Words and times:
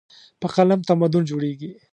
په 0.39 0.47
قلم 0.55 0.79
تمدن 0.89 1.23
جوړېږي. 1.29 1.71